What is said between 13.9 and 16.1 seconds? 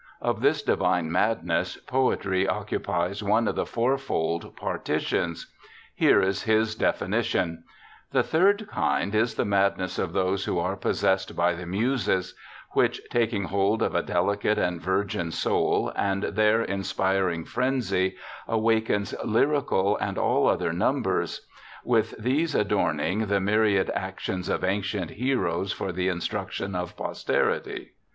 a delicate and virgin soul,